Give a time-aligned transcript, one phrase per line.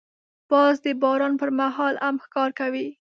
[0.49, 2.87] باز د باران پر مهال هم ښکار کوي